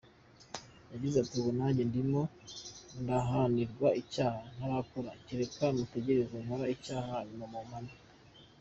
Yagize 0.91 1.15
ati: 1.19 1.35
"Ubu 1.39 1.51
nanjye 1.59 1.81
ndimo 1.89 2.21
ndahanirwa 3.01 3.87
icyaha 4.01 4.41
ntarakora, 4.55 5.09
kereka 5.25 5.65
mutegereje 5.77 6.35
ngakora 6.45 6.71
icyaha 6.75 7.09
hanyuma 7.17 7.45
mukampana. 7.53 7.91